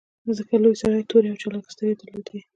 [0.37, 2.39] ځکه لوی سړي تورې او چالاکې سترګې درلودې